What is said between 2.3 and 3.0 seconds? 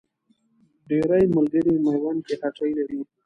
هټۍ لري.